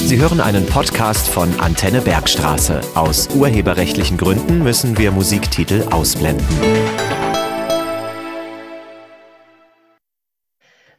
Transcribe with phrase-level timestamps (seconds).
[0.00, 2.80] Sie hören einen Podcast von Antenne Bergstraße.
[2.94, 6.46] Aus urheberrechtlichen Gründen müssen wir Musiktitel ausblenden.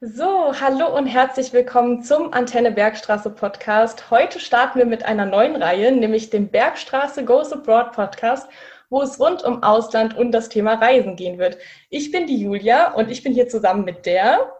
[0.00, 4.10] So, hallo und herzlich willkommen zum Antenne Bergstraße Podcast.
[4.10, 8.48] Heute starten wir mit einer neuen Reihe, nämlich dem Bergstraße Goes Abroad Podcast,
[8.88, 11.58] wo es rund um Ausland und das Thema Reisen gehen wird.
[11.90, 14.52] Ich bin die Julia und ich bin hier zusammen mit der.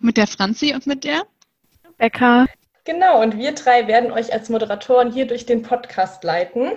[0.00, 1.22] Mit der Franzi und mit der
[1.98, 2.46] Becca.
[2.84, 6.72] Genau, und wir drei werden euch als Moderatoren hier durch den Podcast leiten.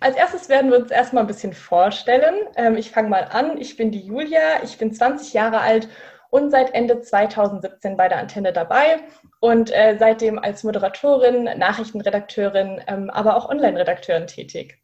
[0.00, 2.34] Als erstes werden wir uns erstmal ein bisschen vorstellen.
[2.56, 3.58] Ähm, ich fange mal an.
[3.58, 5.88] Ich bin die Julia, ich bin 20 Jahre alt
[6.28, 9.00] und seit Ende 2017 bei der Antenne dabei
[9.40, 14.78] und äh, seitdem als Moderatorin, Nachrichtenredakteurin, ähm, aber auch Online-Redakteurin tätig.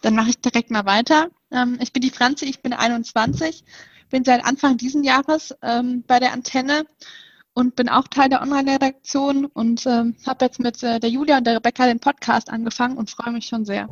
[0.00, 1.28] Dann mache ich direkt mal weiter.
[1.52, 3.64] Ähm, ich bin die Franzi, ich bin 21,
[4.10, 6.84] bin seit Anfang diesen Jahres bei der Antenne
[7.54, 11.46] und bin auch Teil der Online-Redaktion und ähm, habe jetzt mit äh, der Julia und
[11.46, 13.88] der Rebecca den Podcast angefangen und freue mich schon sehr.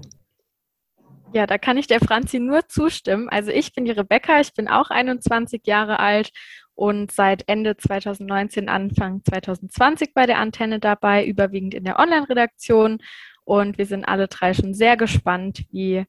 [1.32, 3.28] Ja, da kann ich der Franzi nur zustimmen.
[3.28, 6.30] Also ich bin die Rebecca, ich bin auch 21 Jahre alt
[6.74, 12.98] und seit Ende 2019, Anfang 2020 bei der Antenne dabei, überwiegend in der Online-Redaktion.
[13.44, 16.04] Und wir sind alle drei schon sehr gespannt, wie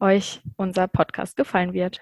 [0.00, 2.00] euch unser Podcast gefallen wird.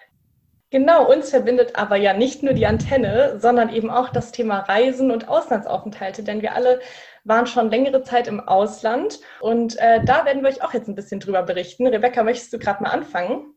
[0.72, 5.10] Genau, uns verbindet aber ja nicht nur die Antenne, sondern eben auch das Thema Reisen
[5.10, 6.80] und Auslandsaufenthalte, denn wir alle
[7.24, 10.94] waren schon längere Zeit im Ausland und äh, da werden wir euch auch jetzt ein
[10.94, 11.86] bisschen drüber berichten.
[11.86, 13.54] Rebecca, möchtest du gerade mal anfangen?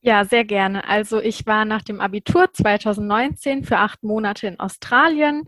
[0.00, 0.88] Ja, sehr gerne.
[0.88, 5.44] Also ich war nach dem Abitur 2019 für acht Monate in Australien,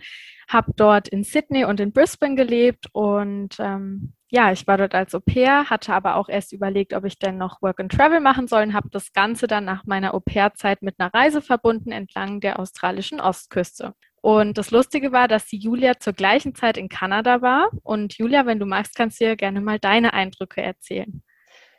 [0.48, 5.14] habe dort in Sydney und in Brisbane gelebt und ähm, ja, ich war dort als
[5.14, 8.46] Au pair, hatte aber auch erst überlegt, ob ich denn noch Work and Travel machen
[8.46, 12.40] soll und habe das Ganze dann nach meiner Au pair-Zeit mit einer Reise verbunden entlang
[12.40, 13.94] der australischen Ostküste.
[14.22, 17.70] Und das Lustige war, dass die Julia zur gleichen Zeit in Kanada war.
[17.82, 21.22] Und Julia, wenn du magst, kannst du dir gerne mal deine Eindrücke erzählen.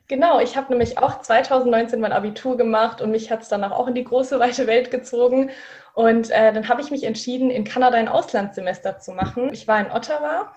[0.07, 3.88] Genau, ich habe nämlich auch 2019 mein Abitur gemacht und mich hat es danach auch
[3.88, 5.51] in die große, weite Welt gezogen.
[5.94, 9.53] Und äh, dann habe ich mich entschieden, in Kanada ein Auslandssemester zu machen.
[9.53, 10.53] Ich war in Ottawa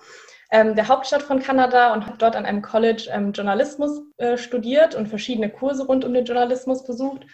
[0.55, 4.95] ähm, der Hauptstadt von Kanada und habe dort an einem College ähm, Journalismus äh, studiert
[4.95, 7.25] und verschiedene Kurse rund um den Journalismus besucht.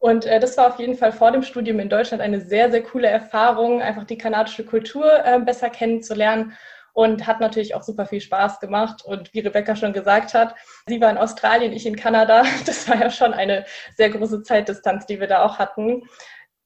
[0.00, 2.82] Und äh, das war auf jeden Fall vor dem Studium in Deutschland eine sehr, sehr
[2.82, 6.54] coole Erfahrung, einfach die kanadische Kultur äh, besser kennenzulernen
[6.94, 9.04] und hat natürlich auch super viel Spaß gemacht.
[9.04, 10.56] Und wie Rebecca schon gesagt hat,
[10.88, 12.42] sie war in Australien, ich in Kanada.
[12.66, 16.02] Das war ja schon eine sehr große Zeitdistanz, die wir da auch hatten.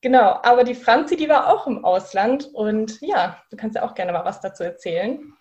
[0.00, 3.94] Genau, aber die Franzi, die war auch im Ausland und ja, du kannst ja auch
[3.94, 5.34] gerne mal was dazu erzählen.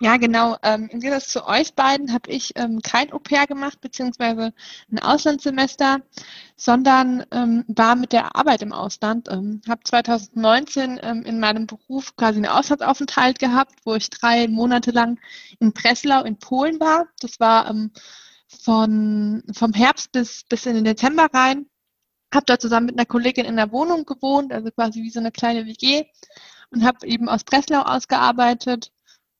[0.00, 0.56] Ja, genau.
[0.62, 4.52] Ähm, Im Gegensatz zu euch beiden habe ich ähm, kein Au-pair gemacht, beziehungsweise
[4.90, 6.00] ein Auslandssemester,
[6.56, 9.28] sondern ähm, war mit der Arbeit im Ausland.
[9.30, 14.90] Ähm, habe 2019 ähm, in meinem Beruf quasi einen Auslandsaufenthalt gehabt, wo ich drei Monate
[14.90, 15.20] lang
[15.60, 17.06] in Breslau in Polen war.
[17.20, 17.72] Das war
[18.62, 21.66] von, vom Herbst bis, bis in den Dezember rein.
[22.32, 25.30] Habe dort zusammen mit einer Kollegin in der Wohnung gewohnt, also quasi wie so eine
[25.30, 26.04] kleine WG
[26.70, 28.90] und habe eben aus Breslau ausgearbeitet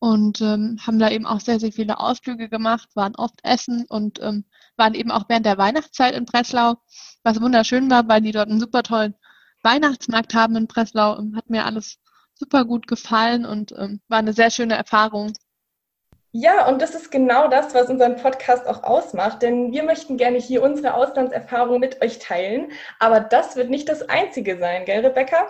[0.05, 4.21] und ähm, haben da eben auch sehr, sehr viele Ausflüge gemacht, waren oft essen und
[4.21, 4.45] ähm,
[4.77, 6.75] waren eben auch während der Weihnachtszeit in Breslau,
[7.23, 9.15] was wunderschön war, weil die dort einen super tollen
[9.63, 11.17] Weihnachtsmarkt haben in Breslau.
[11.35, 11.97] Hat mir alles
[12.35, 15.33] super gut gefallen und ähm, war eine sehr schöne Erfahrung.
[16.33, 20.37] Ja, und das ist genau das, was unseren Podcast auch ausmacht, denn wir möchten gerne
[20.37, 25.47] hier unsere Auslandserfahrung mit euch teilen, aber das wird nicht das Einzige sein, gell, Rebecca?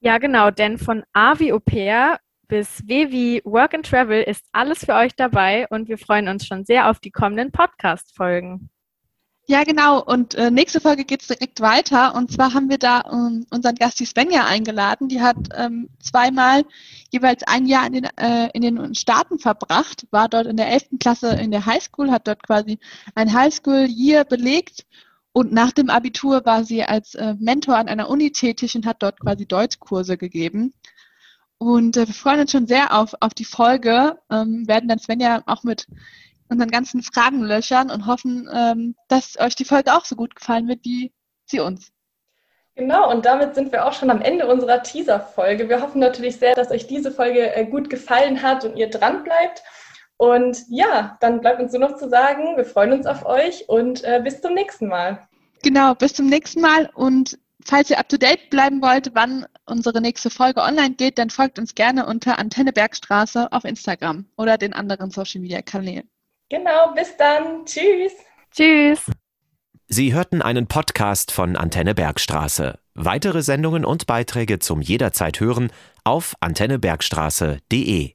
[0.00, 2.18] Ja, genau, denn von A wie Au pair
[2.48, 6.46] bis W wie Work and Travel ist alles für euch dabei und wir freuen uns
[6.46, 8.70] schon sehr auf die kommenden Podcast-Folgen.
[9.50, 10.02] Ja, genau.
[10.02, 12.14] Und äh, nächste Folge geht es direkt weiter.
[12.14, 15.08] Und zwar haben wir da ähm, unseren Gast, die Svenja, eingeladen.
[15.08, 16.66] Die hat ähm, zweimal
[17.10, 20.98] jeweils ein Jahr in den, äh, in den Staaten verbracht, war dort in der 11.
[21.00, 22.78] Klasse in der Highschool, hat dort quasi
[23.14, 24.84] ein Highschool-Year belegt.
[25.32, 29.02] Und nach dem Abitur war sie als äh, Mentor an einer Uni tätig und hat
[29.02, 30.74] dort quasi Deutschkurse gegeben.
[31.58, 35.42] Und äh, wir freuen uns schon sehr auf, auf die Folge, ähm, werden dann Svenja
[35.46, 35.86] auch mit
[36.48, 40.68] unseren ganzen Fragen löchern und hoffen, ähm, dass euch die Folge auch so gut gefallen
[40.68, 41.12] wird wie
[41.44, 41.92] sie uns.
[42.76, 45.68] Genau, und damit sind wir auch schon am Ende unserer Teaser-Folge.
[45.68, 49.24] Wir hoffen natürlich sehr, dass euch diese Folge äh, gut gefallen hat und ihr dran
[49.24, 49.64] bleibt.
[50.16, 54.04] Und ja, dann bleibt uns nur noch zu sagen, wir freuen uns auf euch und
[54.04, 55.26] äh, bis zum nächsten Mal.
[55.64, 60.00] Genau, bis zum nächsten Mal und falls ihr up to date bleiben wollt, wann unsere
[60.00, 64.72] nächste Folge online geht, dann folgt uns gerne unter Antenne Bergstraße auf Instagram oder den
[64.72, 66.08] anderen Social Media Kanälen.
[66.48, 67.64] Genau, bis dann.
[67.66, 68.12] Tschüss.
[68.52, 69.10] Tschüss.
[69.86, 72.78] Sie hörten einen Podcast von Antenne Bergstraße.
[72.94, 75.70] Weitere Sendungen und Beiträge zum jederzeit hören
[76.04, 78.14] auf antennebergstraße.de.